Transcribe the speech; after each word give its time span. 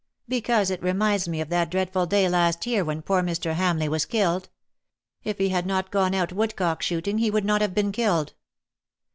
"Because 0.27 0.71
it 0.71 0.81
reminds 0.81 1.27
me 1.27 1.41
of 1.41 1.49
that 1.49 1.69
dreadful 1.69 2.07
day 2.07 2.27
last 2.27 2.65
year 2.65 2.83
when 2.83 3.03
poor 3.03 3.21
Mr. 3.21 3.53
Hamleigh 3.53 3.87
was 3.91 4.05
killed. 4.07 4.49
If 5.23 5.37
he 5.37 5.49
had 5.49 5.67
not 5.67 5.91
gone 5.91 6.15
out 6.15 6.33
woodcock 6.33 6.81
shooting 6.81 7.19
he 7.19 7.29
would 7.29 7.45
not 7.45 7.61
have 7.61 7.75
been 7.75 7.91
killed." 7.91 8.33